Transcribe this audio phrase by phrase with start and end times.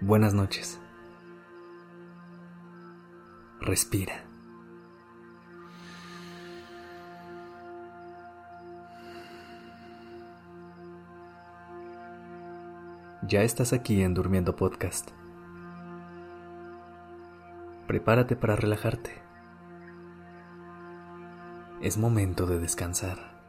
[0.00, 0.80] Buenas noches.
[3.60, 4.24] Respira.
[13.28, 15.12] Ya estás aquí en Durmiendo Podcast.
[17.86, 19.29] Prepárate para relajarte.
[21.82, 23.40] Es momento de descansar.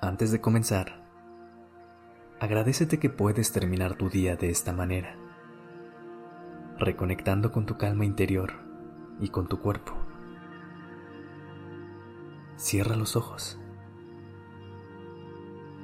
[0.00, 1.02] Antes de comenzar,
[2.38, 5.16] agradecete que puedes terminar tu día de esta manera,
[6.78, 8.52] reconectando con tu calma interior
[9.18, 9.94] y con tu cuerpo.
[12.54, 13.58] Cierra los ojos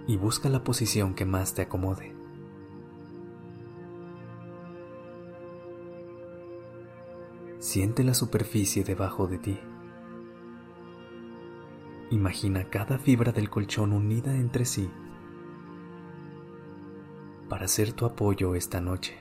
[0.07, 2.14] y busca la posición que más te acomode.
[7.65, 9.59] Siente la superficie debajo de ti.
[12.11, 14.91] Imagina cada fibra del colchón unida entre sí
[17.49, 19.17] para ser tu apoyo esta noche.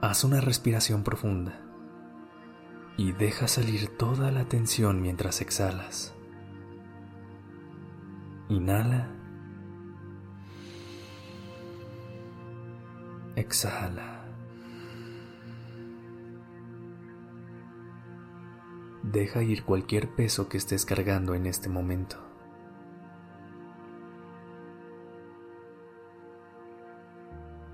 [0.00, 1.60] Haz una respiración profunda
[2.96, 6.14] y deja salir toda la tensión mientras exhalas.
[8.48, 9.19] Inhala.
[13.40, 14.22] Exhala.
[19.02, 22.18] Deja ir cualquier peso que estés cargando en este momento.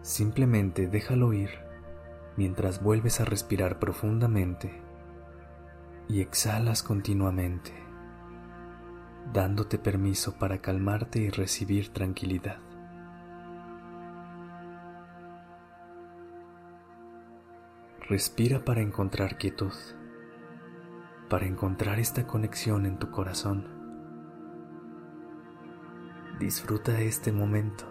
[0.03, 1.51] Simplemente déjalo ir
[2.37, 4.81] mientras vuelves a respirar profundamente
[6.09, 7.73] y exhalas continuamente,
[9.33, 12.66] dándote permiso para calmarte y recibir tranquilidad.
[18.09, 19.73] Respira para encontrar quietud,
[21.29, 23.67] para encontrar esta conexión en tu corazón.
[26.39, 27.85] Disfruta este momento.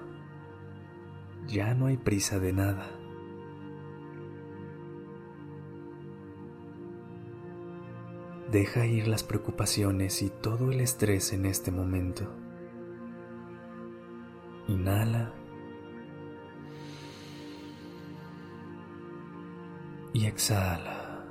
[1.47, 2.89] Ya no hay prisa de nada.
[8.49, 12.33] Deja ir las preocupaciones y todo el estrés en este momento.
[14.69, 15.34] Inhala.
[20.15, 21.25] Y exhala.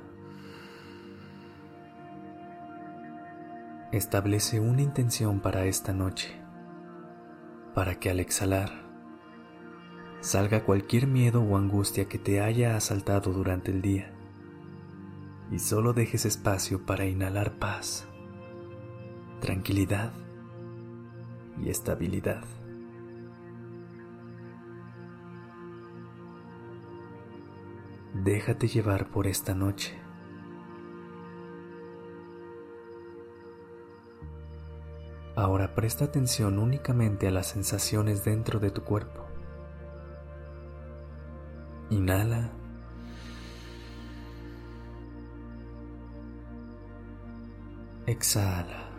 [3.91, 6.39] Establece una intención para esta noche,
[7.73, 8.69] para que al exhalar
[10.19, 14.13] salga cualquier miedo o angustia que te haya asaltado durante el día
[15.49, 18.07] y solo dejes espacio para inhalar paz,
[19.41, 20.13] tranquilidad
[21.59, 22.43] y estabilidad.
[28.25, 29.93] Déjate llevar por esta noche.
[35.35, 39.27] Ahora presta atención únicamente a las sensaciones dentro de tu cuerpo.
[41.91, 42.49] Inhala
[48.07, 48.89] Exhala.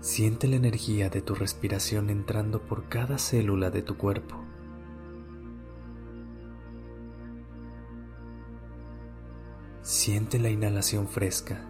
[0.00, 4.41] Siente la energía de tu respiración entrando por cada célula de tu cuerpo.
[9.82, 11.60] Siente la inhalación fresca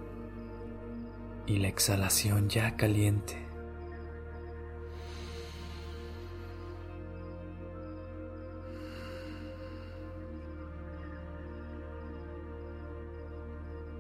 [1.47, 3.39] y la exhalación ya caliente.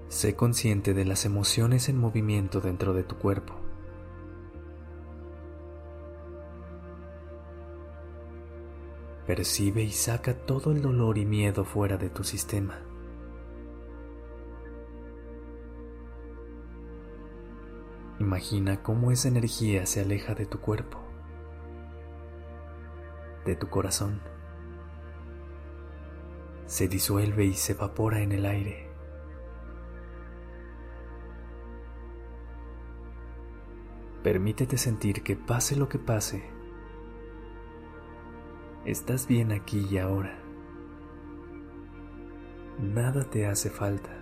[0.09, 3.55] Sé consciente de las emociones en movimiento dentro de tu cuerpo.
[9.27, 12.92] Percibe y saca todo el dolor y miedo fuera de tu sistema.
[18.23, 20.97] Imagina cómo esa energía se aleja de tu cuerpo,
[23.45, 24.21] de tu corazón,
[26.67, 28.89] se disuelve y se evapora en el aire.
[34.23, 36.45] Permítete sentir que pase lo que pase,
[38.85, 40.39] estás bien aquí y ahora.
[42.79, 44.22] Nada te hace falta.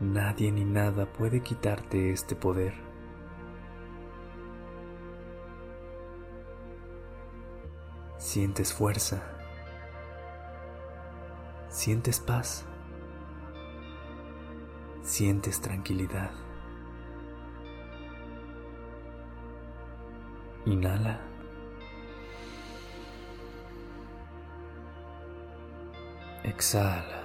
[0.00, 2.74] Nadie ni nada puede quitarte este poder.
[8.18, 9.22] Sientes fuerza.
[11.70, 12.66] Sientes paz.
[15.02, 16.30] Sientes tranquilidad.
[20.66, 21.20] Inhala.
[26.44, 27.15] Exhala.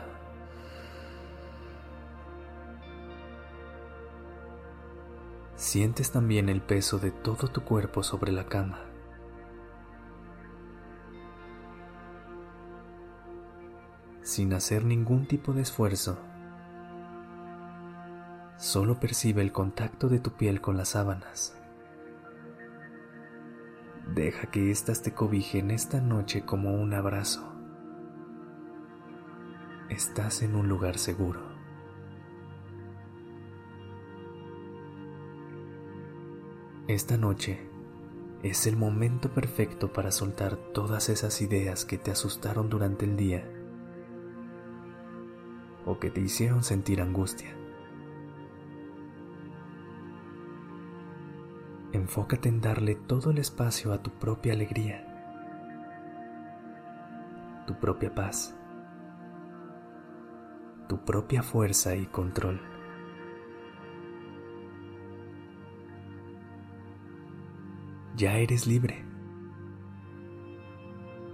[5.61, 8.79] Sientes también el peso de todo tu cuerpo sobre la cama.
[14.23, 16.17] Sin hacer ningún tipo de esfuerzo,
[18.57, 21.55] solo percibe el contacto de tu piel con las sábanas.
[24.15, 27.53] Deja que éstas te cobijen esta noche como un abrazo.
[29.89, 31.50] Estás en un lugar seguro.
[36.91, 37.57] Esta noche
[38.43, 43.49] es el momento perfecto para soltar todas esas ideas que te asustaron durante el día
[45.85, 47.55] o que te hicieron sentir angustia.
[51.93, 55.07] Enfócate en darle todo el espacio a tu propia alegría,
[57.67, 58.53] tu propia paz,
[60.89, 62.70] tu propia fuerza y control.
[68.21, 69.03] Ya eres libre.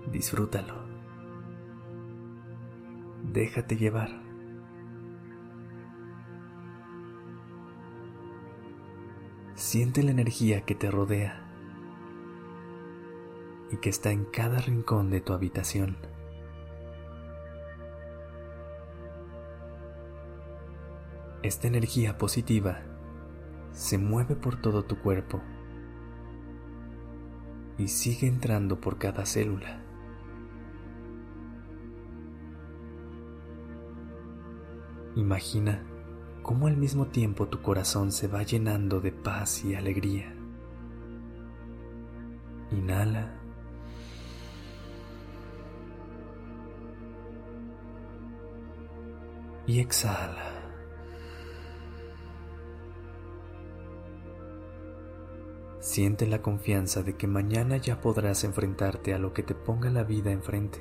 [0.09, 0.87] Disfrútalo.
[3.23, 4.09] Déjate llevar.
[9.55, 11.43] Siente la energía que te rodea
[13.69, 15.97] y que está en cada rincón de tu habitación.
[21.43, 22.79] Esta energía positiva
[23.73, 25.41] se mueve por todo tu cuerpo
[27.77, 29.83] y sigue entrando por cada célula.
[35.15, 35.83] Imagina
[36.43, 40.33] cómo al mismo tiempo tu corazón se va llenando de paz y alegría.
[42.71, 43.33] Inhala.
[49.65, 50.56] Y exhala.
[55.97, 60.03] Siente la confianza de que mañana ya podrás enfrentarte a lo que te ponga la
[60.03, 60.77] vida enfrente.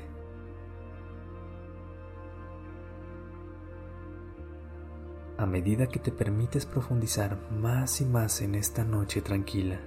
[5.39, 9.81] A medida que te permites profundizar más y más en esta noche tranquila,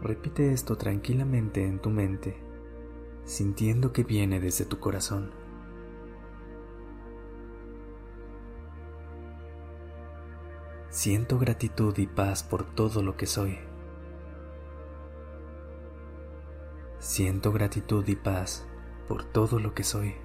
[0.00, 2.38] repite esto tranquilamente en tu mente,
[3.26, 5.39] sintiendo que viene desde tu corazón.
[10.90, 13.60] Siento gratitud y paz por todo lo que soy.
[16.98, 18.66] Siento gratitud y paz
[19.06, 20.16] por todo lo que soy.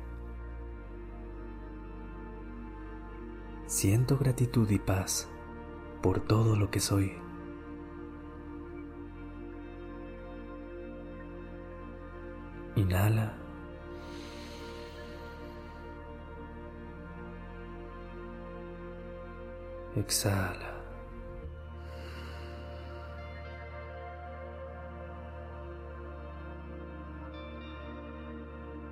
[3.67, 5.27] Siento gratitud y paz
[6.01, 7.13] por todo lo que soy.
[12.75, 13.44] Inhala.
[19.95, 20.75] Exhala.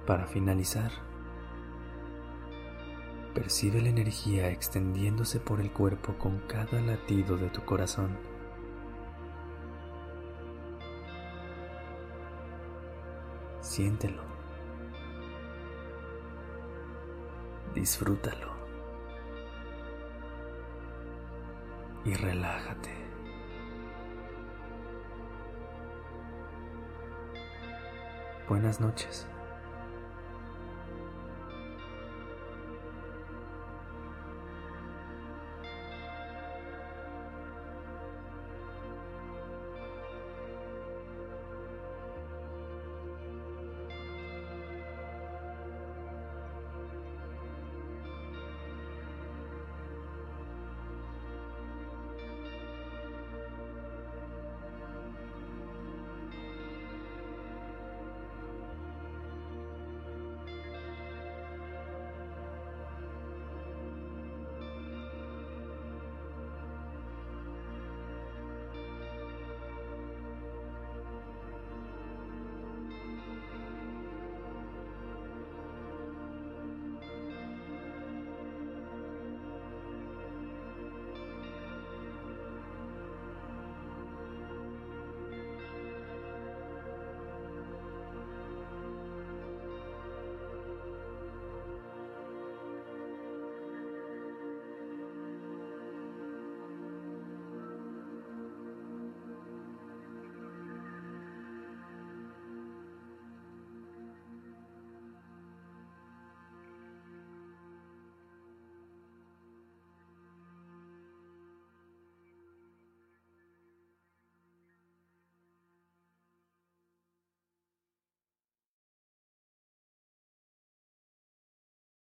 [0.07, 0.91] Para finalizar,
[3.33, 8.17] percibe la energía extendiéndose por el cuerpo con cada latido de tu corazón.
[13.59, 14.23] Siéntelo.
[17.73, 18.62] Disfrútalo.
[22.05, 22.91] Y relájate.
[28.47, 29.27] Buenas noches.